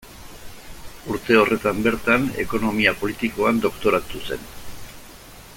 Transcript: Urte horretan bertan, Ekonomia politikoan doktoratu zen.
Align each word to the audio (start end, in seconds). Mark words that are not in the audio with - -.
Urte 1.15 1.37
horretan 1.41 1.83
bertan, 1.89 2.25
Ekonomia 2.45 2.97
politikoan 3.05 3.63
doktoratu 3.67 4.27
zen. 4.31 4.53